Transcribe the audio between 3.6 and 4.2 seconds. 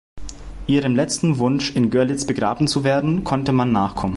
nachkommen.